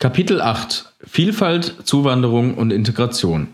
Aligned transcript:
Kapitel 0.00 0.40
8 0.40 0.92
Vielfalt, 1.02 1.74
Zuwanderung 1.82 2.54
und 2.54 2.72
Integration 2.72 3.48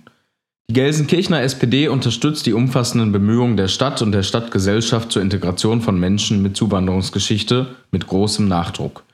Die 0.68 0.74
Gelsenkirchener 0.74 1.40
SPD 1.40 1.88
unterstützt 1.88 2.44
die 2.44 2.52
umfassenden 2.52 3.12
Bemühungen 3.12 3.56
der 3.56 3.68
Stadt 3.68 4.02
und 4.02 4.12
der 4.12 4.22
Stadtgesellschaft 4.22 5.10
zur 5.10 5.22
Integration 5.22 5.80
von 5.80 5.98
Menschen 5.98 6.42
mit 6.42 6.54
Zuwanderungsgeschichte 6.54 7.68
mit 7.92 8.06
großem 8.06 8.46
Nachdruck. 8.46 9.04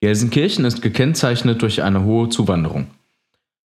Gelsenkirchen 0.00 0.64
ist 0.64 0.82
gekennzeichnet 0.82 1.62
durch 1.62 1.84
eine 1.84 2.02
hohe 2.02 2.30
Zuwanderung. 2.30 2.88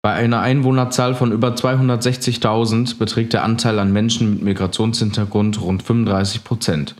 Bei 0.02 0.14
einer 0.14 0.40
Einwohnerzahl 0.40 1.14
von 1.14 1.34
über 1.34 1.50
260.000 1.50 2.98
beträgt 2.98 3.34
der 3.34 3.44
Anteil 3.44 3.80
an 3.80 3.92
Menschen 3.92 4.36
mit 4.36 4.44
Migrationshintergrund 4.44 5.60
rund 5.60 5.84
35 5.84 6.46
Prozent. 6.46 6.96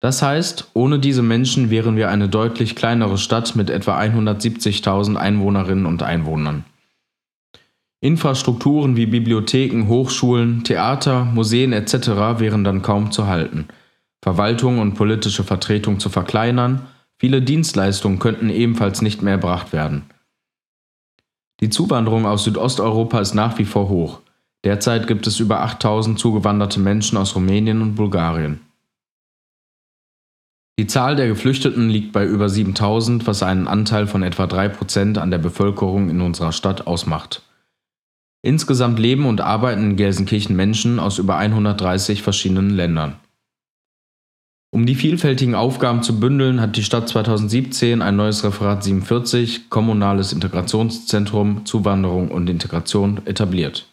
Das 0.00 0.22
heißt, 0.22 0.70
ohne 0.74 0.98
diese 0.98 1.22
Menschen 1.22 1.70
wären 1.70 1.96
wir 1.96 2.08
eine 2.08 2.28
deutlich 2.28 2.76
kleinere 2.76 3.18
Stadt 3.18 3.56
mit 3.56 3.68
etwa 3.68 3.98
170.000 3.98 5.16
Einwohnerinnen 5.16 5.86
und 5.86 6.02
Einwohnern. 6.02 6.64
Infrastrukturen 8.00 8.94
wie 8.94 9.06
Bibliotheken, 9.06 9.88
Hochschulen, 9.88 10.62
Theater, 10.62 11.24
Museen 11.24 11.72
etc. 11.72 12.38
wären 12.38 12.62
dann 12.62 12.82
kaum 12.82 13.10
zu 13.10 13.26
halten. 13.26 13.66
Verwaltung 14.22 14.78
und 14.78 14.94
politische 14.94 15.42
Vertretung 15.42 15.98
zu 15.98 16.08
verkleinern, 16.08 16.86
viele 17.18 17.42
Dienstleistungen 17.42 18.20
könnten 18.20 18.50
ebenfalls 18.50 19.02
nicht 19.02 19.22
mehr 19.22 19.34
erbracht 19.34 19.72
werden. 19.72 20.04
Die 21.60 21.70
Zuwanderung 21.70 22.24
aus 22.24 22.44
Südosteuropa 22.44 23.18
ist 23.18 23.34
nach 23.34 23.58
wie 23.58 23.64
vor 23.64 23.88
hoch. 23.88 24.20
Derzeit 24.64 25.08
gibt 25.08 25.26
es 25.26 25.40
über 25.40 25.62
8000 25.62 26.20
zugewanderte 26.20 26.78
Menschen 26.78 27.18
aus 27.18 27.34
Rumänien 27.34 27.82
und 27.82 27.96
Bulgarien. 27.96 28.60
Die 30.78 30.86
Zahl 30.86 31.16
der 31.16 31.26
Geflüchteten 31.26 31.90
liegt 31.90 32.12
bei 32.12 32.24
über 32.24 32.48
7000, 32.48 33.26
was 33.26 33.42
einen 33.42 33.66
Anteil 33.66 34.06
von 34.06 34.22
etwa 34.22 34.44
3% 34.44 35.18
an 35.18 35.32
der 35.32 35.38
Bevölkerung 35.38 36.08
in 36.08 36.20
unserer 36.20 36.52
Stadt 36.52 36.86
ausmacht. 36.86 37.42
Insgesamt 38.42 39.00
leben 39.00 39.26
und 39.26 39.40
arbeiten 39.40 39.90
in 39.90 39.96
Gelsenkirchen 39.96 40.54
Menschen 40.54 41.00
aus 41.00 41.18
über 41.18 41.36
130 41.36 42.22
verschiedenen 42.22 42.70
Ländern. 42.70 43.16
Um 44.70 44.86
die 44.86 44.94
vielfältigen 44.94 45.56
Aufgaben 45.56 46.04
zu 46.04 46.20
bündeln, 46.20 46.60
hat 46.60 46.76
die 46.76 46.84
Stadt 46.84 47.08
2017 47.08 48.00
ein 48.00 48.14
neues 48.14 48.44
Referat 48.44 48.84
47 48.84 49.70
Kommunales 49.70 50.32
Integrationszentrum 50.32 51.66
Zuwanderung 51.66 52.30
und 52.30 52.48
Integration 52.48 53.26
etabliert. 53.26 53.87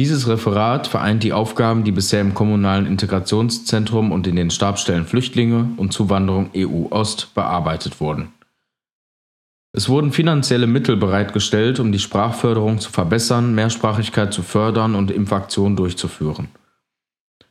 Dieses 0.00 0.28
Referat 0.28 0.86
vereint 0.86 1.22
die 1.24 1.34
Aufgaben, 1.34 1.84
die 1.84 1.92
bisher 1.92 2.22
im 2.22 2.32
Kommunalen 2.32 2.86
Integrationszentrum 2.86 4.12
und 4.12 4.26
in 4.26 4.34
den 4.34 4.50
Stabsstellen 4.50 5.04
Flüchtlinge 5.04 5.68
und 5.76 5.92
Zuwanderung 5.92 6.48
EU 6.56 6.86
Ost 6.88 7.34
bearbeitet 7.34 8.00
wurden. 8.00 8.32
Es 9.74 9.90
wurden 9.90 10.10
finanzielle 10.10 10.66
Mittel 10.66 10.96
bereitgestellt, 10.96 11.80
um 11.80 11.92
die 11.92 11.98
Sprachförderung 11.98 12.78
zu 12.78 12.90
verbessern, 12.90 13.54
Mehrsprachigkeit 13.54 14.32
zu 14.32 14.40
fördern 14.40 14.94
und 14.94 15.10
Impfaktionen 15.10 15.76
durchzuführen. 15.76 16.48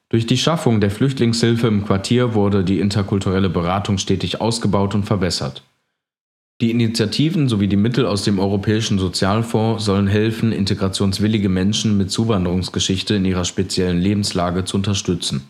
Durch 0.09 0.25
die 0.25 0.39
Schaffung 0.39 0.81
der 0.81 0.89
Flüchtlingshilfe 0.89 1.67
im 1.67 1.85
Quartier 1.85 2.33
wurde 2.33 2.63
die 2.63 2.79
interkulturelle 2.79 3.49
Beratung 3.49 3.99
stetig 3.99 4.41
ausgebaut 4.41 4.95
und 4.95 5.03
verbessert. 5.03 5.61
Die 6.61 6.71
Initiativen 6.71 7.47
sowie 7.47 7.69
die 7.69 7.77
Mittel 7.77 8.05
aus 8.05 8.23
dem 8.23 8.37
Europäischen 8.37 8.99
Sozialfonds 8.99 9.85
sollen 9.85 10.07
helfen, 10.07 10.51
integrationswillige 10.51 11.47
Menschen 11.47 11.97
mit 11.97 12.11
Zuwanderungsgeschichte 12.11 13.15
in 13.15 13.23
ihrer 13.23 13.45
speziellen 13.45 14.01
Lebenslage 14.01 14.65
zu 14.65 14.75
unterstützen. 14.75 15.49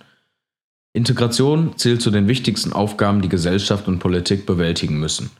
Integration 0.93 1.73
zählt 1.77 2.03
zu 2.03 2.11
den 2.11 2.27
wichtigsten 2.27 2.73
Aufgaben, 2.73 3.21
die 3.23 3.29
Gesellschaft 3.29 3.87
und 3.87 3.97
Politik 3.97 4.45
bewältigen 4.45 4.99
müssen. 4.99 5.31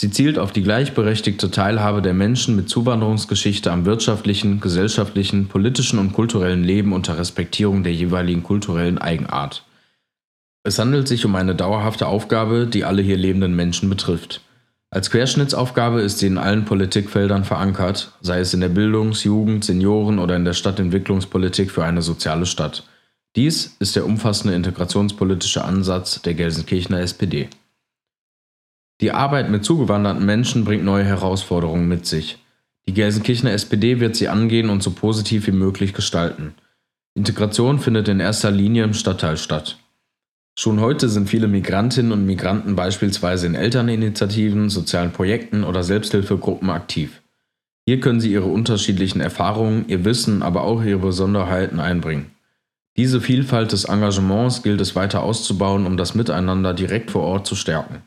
Sie 0.00 0.12
zielt 0.12 0.38
auf 0.38 0.52
die 0.52 0.62
gleichberechtigte 0.62 1.50
Teilhabe 1.50 2.02
der 2.02 2.14
Menschen 2.14 2.54
mit 2.54 2.68
Zuwanderungsgeschichte 2.68 3.72
am 3.72 3.86
wirtschaftlichen, 3.86 4.60
gesellschaftlichen, 4.60 5.48
politischen 5.48 5.98
und 5.98 6.12
kulturellen 6.12 6.62
Leben 6.62 6.92
unter 6.92 7.18
Respektierung 7.18 7.82
der 7.82 7.92
jeweiligen 7.92 8.44
kulturellen 8.44 8.98
Eigenart. 8.98 9.64
Es 10.62 10.78
handelt 10.78 11.08
sich 11.08 11.24
um 11.24 11.34
eine 11.34 11.56
dauerhafte 11.56 12.06
Aufgabe, 12.06 12.66
die 12.66 12.84
alle 12.84 13.02
hier 13.02 13.16
lebenden 13.16 13.56
Menschen 13.56 13.90
betrifft. 13.90 14.40
Als 14.92 15.10
Querschnittsaufgabe 15.10 16.00
ist 16.00 16.18
sie 16.18 16.26
in 16.26 16.36
allen 16.36 16.64
Politikfeldern 16.64 17.44
verankert, 17.44 18.12
sei 18.22 18.40
es 18.40 18.52
in 18.54 18.60
der 18.60 18.70
Bildungs-, 18.70 19.22
Jugend-, 19.22 19.64
Senioren- 19.64 20.18
oder 20.18 20.34
in 20.34 20.44
der 20.44 20.52
Stadtentwicklungspolitik 20.52 21.70
für 21.70 21.84
eine 21.84 22.02
soziale 22.02 22.44
Stadt. 22.44 22.84
Dies 23.36 23.76
ist 23.78 23.94
der 23.94 24.04
umfassende 24.04 24.54
integrationspolitische 24.54 25.64
Ansatz 25.64 26.20
der 26.22 26.34
Gelsenkirchener 26.34 27.00
SPD. 27.00 27.48
Die 29.00 29.12
Arbeit 29.12 29.48
mit 29.48 29.64
zugewanderten 29.64 30.26
Menschen 30.26 30.64
bringt 30.64 30.84
neue 30.84 31.04
Herausforderungen 31.04 31.86
mit 31.86 32.06
sich. 32.06 32.38
Die 32.88 32.92
Gelsenkirchener 32.92 33.52
SPD 33.52 34.00
wird 34.00 34.16
sie 34.16 34.28
angehen 34.28 34.68
und 34.68 34.82
so 34.82 34.90
positiv 34.90 35.46
wie 35.46 35.52
möglich 35.52 35.94
gestalten. 35.94 36.54
Integration 37.14 37.78
findet 37.78 38.08
in 38.08 38.18
erster 38.18 38.50
Linie 38.50 38.82
im 38.82 38.94
Stadtteil 38.94 39.36
statt. 39.36 39.78
Schon 40.58 40.80
heute 40.80 41.08
sind 41.08 41.28
viele 41.28 41.48
Migrantinnen 41.48 42.12
und 42.12 42.26
Migranten 42.26 42.76
beispielsweise 42.76 43.46
in 43.46 43.54
Elterninitiativen, 43.54 44.68
sozialen 44.68 45.12
Projekten 45.12 45.64
oder 45.64 45.82
Selbsthilfegruppen 45.82 46.70
aktiv. 46.70 47.22
Hier 47.86 48.00
können 48.00 48.20
sie 48.20 48.32
ihre 48.32 48.46
unterschiedlichen 48.46 49.20
Erfahrungen, 49.20 49.86
ihr 49.88 50.04
Wissen, 50.04 50.42
aber 50.42 50.62
auch 50.62 50.82
ihre 50.82 50.98
Besonderheiten 50.98 51.80
einbringen. 51.80 52.30
Diese 52.96 53.20
Vielfalt 53.20 53.72
des 53.72 53.84
Engagements 53.84 54.62
gilt 54.62 54.80
es 54.80 54.94
weiter 54.94 55.22
auszubauen, 55.22 55.86
um 55.86 55.96
das 55.96 56.14
Miteinander 56.14 56.74
direkt 56.74 57.10
vor 57.10 57.22
Ort 57.22 57.46
zu 57.46 57.54
stärken. 57.54 58.02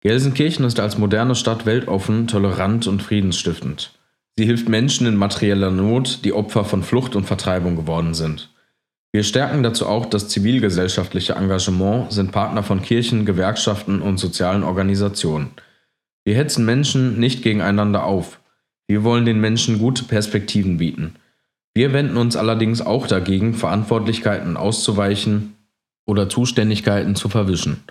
Gelsenkirchen 0.00 0.64
ist 0.64 0.80
als 0.80 0.98
moderne 0.98 1.34
Stadt 1.34 1.66
weltoffen, 1.66 2.28
tolerant 2.28 2.86
und 2.86 3.02
friedensstiftend. 3.02 3.92
Sie 4.36 4.44
hilft 4.44 4.68
Menschen 4.68 5.06
in 5.06 5.16
materieller 5.16 5.70
Not, 5.70 6.24
die 6.24 6.32
Opfer 6.32 6.64
von 6.64 6.82
Flucht 6.82 7.16
und 7.16 7.24
Vertreibung 7.24 7.76
geworden 7.76 8.14
sind. 8.14 8.50
Wir 9.16 9.24
stärken 9.24 9.62
dazu 9.62 9.86
auch 9.86 10.04
das 10.04 10.28
zivilgesellschaftliche 10.28 11.36
Engagement, 11.36 12.12
sind 12.12 12.32
Partner 12.32 12.62
von 12.62 12.82
Kirchen, 12.82 13.24
Gewerkschaften 13.24 14.02
und 14.02 14.18
sozialen 14.18 14.62
Organisationen. 14.62 15.52
Wir 16.26 16.34
hetzen 16.34 16.66
Menschen 16.66 17.18
nicht 17.18 17.42
gegeneinander 17.42 18.04
auf. 18.04 18.40
Wir 18.86 19.04
wollen 19.04 19.24
den 19.24 19.40
Menschen 19.40 19.78
gute 19.78 20.04
Perspektiven 20.04 20.76
bieten. 20.76 21.14
Wir 21.72 21.94
wenden 21.94 22.18
uns 22.18 22.36
allerdings 22.36 22.82
auch 22.82 23.06
dagegen, 23.06 23.54
Verantwortlichkeiten 23.54 24.58
auszuweichen 24.58 25.56
oder 26.04 26.28
Zuständigkeiten 26.28 27.16
zu 27.16 27.30
verwischen. 27.30 27.84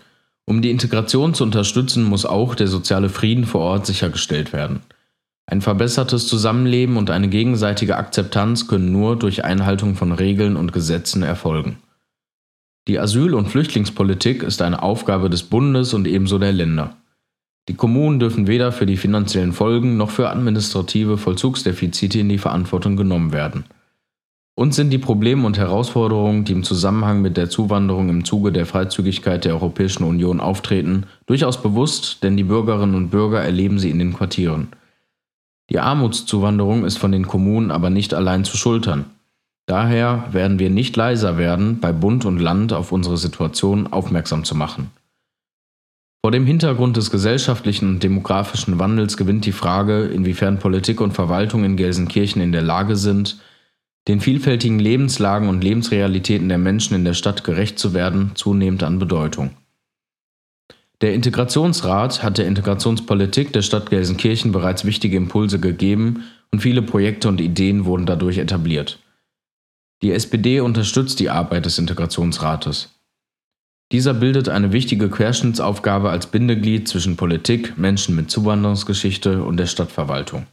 Um 0.45 0.61
die 0.61 0.69
Integration 0.69 1.33
zu 1.33 1.43
unterstützen, 1.43 2.03
muss 2.03 2.27
auch 2.27 2.53
der 2.53 2.67
soziale 2.67 3.09
Frieden 3.09 3.45
vor 3.45 3.61
Ort 3.61 3.87
sichergestellt 3.87 4.53
werden. 4.53 4.81
Ein 5.47 5.61
verbessertes 5.61 6.27
Zusammenleben 6.27 6.97
und 6.97 7.11
eine 7.11 7.27
gegenseitige 7.27 7.97
Akzeptanz 7.97 8.67
können 8.67 8.91
nur 8.91 9.15
durch 9.15 9.45
Einhaltung 9.45 9.95
von 9.95 10.11
Regeln 10.11 10.55
und 10.55 10.73
Gesetzen 10.73 11.21
erfolgen. 11.21 11.77
Die 12.87 12.99
Asyl- 12.99 13.33
und 13.33 13.47
Flüchtlingspolitik 13.47 14.43
ist 14.43 14.61
eine 14.61 14.81
Aufgabe 14.81 15.29
des 15.29 15.43
Bundes 15.43 15.93
und 15.93 16.07
ebenso 16.07 16.39
der 16.39 16.51
Länder. 16.51 16.95
Die 17.67 17.73
Kommunen 17.73 18.19
dürfen 18.19 18.47
weder 18.47 18.71
für 18.71 18.85
die 18.85 18.97
finanziellen 18.97 19.53
Folgen 19.53 19.97
noch 19.97 20.11
für 20.11 20.29
administrative 20.29 21.17
Vollzugsdefizite 21.17 22.19
in 22.19 22.29
die 22.29 22.37
Verantwortung 22.37 22.95
genommen 22.95 23.33
werden. 23.33 23.65
Uns 24.57 24.75
sind 24.75 24.91
die 24.91 24.99
Probleme 24.99 25.45
und 25.45 25.57
Herausforderungen, 25.57 26.45
die 26.45 26.53
im 26.53 26.63
Zusammenhang 26.63 27.21
mit 27.21 27.37
der 27.37 27.49
Zuwanderung 27.49 28.09
im 28.09 28.23
Zuge 28.23 28.51
der 28.51 28.65
Freizügigkeit 28.65 29.45
der 29.45 29.53
Europäischen 29.53 30.03
Union 30.03 30.39
auftreten, 30.39 31.07
durchaus 31.25 31.61
bewusst, 31.61 32.23
denn 32.23 32.37
die 32.37 32.43
Bürgerinnen 32.43 32.95
und 32.95 33.09
Bürger 33.09 33.41
erleben 33.41 33.79
sie 33.79 33.89
in 33.89 33.99
den 33.99 34.13
Quartieren. 34.13 34.69
Die 35.69 35.79
Armutszuwanderung 35.79 36.85
ist 36.85 36.97
von 36.97 37.11
den 37.11 37.27
Kommunen 37.27 37.71
aber 37.71 37.89
nicht 37.89 38.13
allein 38.13 38.43
zu 38.43 38.57
schultern. 38.57 39.05
Daher 39.65 40.25
werden 40.31 40.59
wir 40.59 40.69
nicht 40.69 40.95
leiser 40.95 41.37
werden, 41.37 41.79
bei 41.79 41.91
Bund 41.91 42.25
und 42.25 42.39
Land 42.39 42.71
auf 42.71 42.91
unsere 42.91 43.17
Situation 43.17 43.87
aufmerksam 43.87 44.43
zu 44.43 44.55
machen. 44.55 44.91
Vor 46.23 46.31
dem 46.31 46.45
Hintergrund 46.45 46.97
des 46.97 47.11
gesellschaftlichen 47.11 47.89
und 47.89 48.03
demografischen 48.03 48.79
Wandels 48.79 49.17
gewinnt 49.17 49.45
die 49.45 49.51
Frage, 49.51 50.05
inwiefern 50.05 50.59
Politik 50.59 51.01
und 51.01 51.13
Verwaltung 51.13 51.63
in 51.63 51.77
Gelsenkirchen 51.77 52.41
in 52.41 52.51
der 52.51 52.63
Lage 52.63 52.95
sind, 52.95 53.39
den 54.07 54.21
vielfältigen 54.21 54.79
Lebenslagen 54.79 55.49
und 55.49 55.63
Lebensrealitäten 55.63 56.49
der 56.49 56.57
Menschen 56.59 56.95
in 56.95 57.05
der 57.05 57.15
Stadt 57.15 57.43
gerecht 57.43 57.79
zu 57.79 57.93
werden, 57.93 58.31
zunehmend 58.35 58.83
an 58.83 58.99
Bedeutung. 58.99 59.51
Der 61.05 61.13
Integrationsrat 61.13 62.23
hat 62.23 62.39
der 62.39 62.47
Integrationspolitik 62.47 63.53
der 63.53 63.61
Stadt 63.61 63.91
Gelsenkirchen 63.91 64.51
bereits 64.51 64.85
wichtige 64.85 65.17
Impulse 65.17 65.59
gegeben 65.59 66.23
und 66.51 66.61
viele 66.61 66.81
Projekte 66.81 67.29
und 67.29 67.39
Ideen 67.39 67.85
wurden 67.85 68.07
dadurch 68.07 68.39
etabliert. 68.39 68.97
Die 70.01 70.11
SPD 70.11 70.61
unterstützt 70.61 71.19
die 71.19 71.29
Arbeit 71.29 71.67
des 71.67 71.77
Integrationsrates. 71.77 72.89
Dieser 73.91 74.15
bildet 74.15 74.49
eine 74.49 74.73
wichtige 74.73 75.11
Querschnittsaufgabe 75.11 76.09
als 76.09 76.25
Bindeglied 76.25 76.87
zwischen 76.87 77.17
Politik, 77.17 77.77
Menschen 77.77 78.15
mit 78.15 78.31
Zuwanderungsgeschichte 78.31 79.43
und 79.43 79.57
der 79.57 79.67
Stadtverwaltung. 79.67 80.47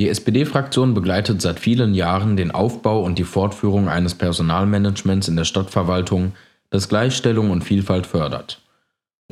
Die 0.00 0.08
SPD-Fraktion 0.08 0.92
begleitet 0.92 1.40
seit 1.40 1.60
vielen 1.60 1.94
Jahren 1.94 2.36
den 2.36 2.50
Aufbau 2.50 3.04
und 3.04 3.16
die 3.16 3.22
Fortführung 3.22 3.88
eines 3.88 4.16
Personalmanagements 4.16 5.28
in 5.28 5.36
der 5.36 5.44
Stadtverwaltung, 5.44 6.32
das 6.70 6.88
Gleichstellung 6.88 7.52
und 7.52 7.62
Vielfalt 7.62 8.08
fördert. 8.08 8.61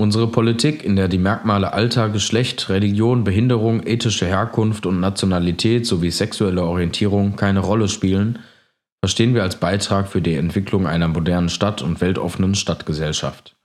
Unsere 0.01 0.29
Politik, 0.29 0.83
in 0.83 0.97
der 0.97 1.09
die 1.09 1.19
Merkmale 1.19 1.75
Alter, 1.75 2.09
Geschlecht, 2.09 2.71
Religion, 2.71 3.23
Behinderung, 3.23 3.87
ethische 3.87 4.25
Herkunft 4.25 4.87
und 4.87 4.99
Nationalität 4.99 5.85
sowie 5.85 6.11
sexuelle 6.11 6.63
Orientierung 6.63 7.37
keine 7.37 7.61
Rolle 7.61 7.87
spielen, 7.87 8.39
verstehen 9.05 9.35
wir 9.35 9.43
als 9.43 9.57
Beitrag 9.57 10.09
für 10.09 10.23
die 10.23 10.37
Entwicklung 10.37 10.87
einer 10.87 11.09
modernen 11.09 11.51
Stadt 11.51 11.83
und 11.83 12.01
weltoffenen 12.01 12.55
Stadtgesellschaft. 12.55 13.57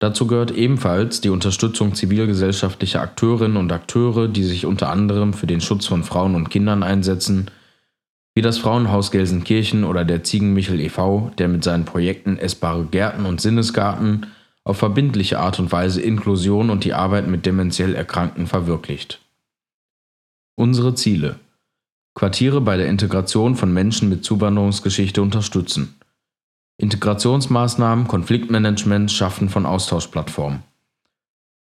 Dazu 0.00 0.26
gehört 0.26 0.50
ebenfalls 0.50 1.20
die 1.20 1.30
Unterstützung 1.30 1.94
zivilgesellschaftlicher 1.94 3.00
Akteurinnen 3.00 3.56
und 3.56 3.70
Akteure, 3.70 4.26
die 4.26 4.42
sich 4.42 4.66
unter 4.66 4.90
anderem 4.90 5.34
für 5.34 5.46
den 5.46 5.60
Schutz 5.60 5.86
von 5.86 6.02
Frauen 6.02 6.34
und 6.34 6.50
Kindern 6.50 6.82
einsetzen, 6.82 7.48
wie 8.34 8.42
das 8.42 8.58
Frauenhaus 8.58 9.12
Gelsenkirchen 9.12 9.84
oder 9.84 10.04
der 10.04 10.24
Ziegenmichel 10.24 10.80
e.V., 10.80 11.30
der 11.38 11.46
mit 11.46 11.62
seinen 11.62 11.84
Projekten 11.84 12.38
Essbare 12.38 12.86
Gärten 12.86 13.24
und 13.24 13.40
Sinnesgarten 13.40 14.26
auf 14.64 14.78
verbindliche 14.78 15.38
Art 15.38 15.58
und 15.58 15.70
Weise 15.70 16.00
Inklusion 16.00 16.70
und 16.70 16.84
die 16.84 16.94
Arbeit 16.94 17.28
mit 17.28 17.46
dementiell 17.46 17.94
Erkrankten 17.94 18.46
verwirklicht. 18.46 19.20
Unsere 20.56 20.94
Ziele 20.94 21.38
Quartiere 22.14 22.60
bei 22.60 22.76
der 22.76 22.86
Integration 22.86 23.56
von 23.56 23.72
Menschen 23.72 24.08
mit 24.08 24.24
Zuwanderungsgeschichte 24.24 25.20
unterstützen. 25.20 25.96
Integrationsmaßnahmen, 26.78 28.06
Konfliktmanagement, 28.06 29.10
Schaffen 29.10 29.48
von 29.48 29.66
Austauschplattformen. 29.66 30.62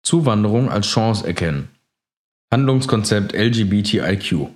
Zuwanderung 0.03 0.69
als 0.69 0.87
Chance 0.87 1.27
erkennen. 1.27 1.69
Handlungskonzept 2.49 3.33
LGBTIQ. 3.33 4.47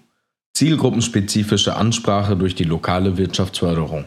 Zielgruppenspezifische 0.54 1.76
Ansprache 1.76 2.38
durch 2.38 2.56
die 2.56 2.64
lokale 2.64 3.18
Wirtschaftsförderung. 3.18 4.06